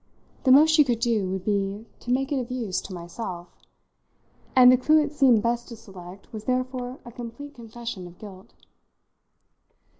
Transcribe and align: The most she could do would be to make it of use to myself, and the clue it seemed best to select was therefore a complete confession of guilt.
The 0.45 0.51
most 0.51 0.71
she 0.71 0.83
could 0.83 0.99
do 0.99 1.29
would 1.29 1.45
be 1.45 1.85
to 1.99 2.09
make 2.11 2.31
it 2.31 2.39
of 2.39 2.49
use 2.49 2.81
to 2.81 2.93
myself, 2.95 3.49
and 4.55 4.71
the 4.71 4.75
clue 4.75 4.99
it 4.99 5.11
seemed 5.13 5.43
best 5.43 5.67
to 5.67 5.75
select 5.75 6.33
was 6.33 6.45
therefore 6.45 6.99
a 7.05 7.11
complete 7.11 7.53
confession 7.53 8.07
of 8.07 8.17
guilt. 8.17 8.55